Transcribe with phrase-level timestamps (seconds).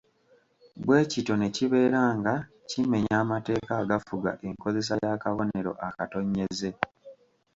[0.85, 2.33] Bwe kityo ne kibeera nga
[2.69, 6.69] kimenya amateeka agafuga enkozesa y’akabonero akatonnyeze.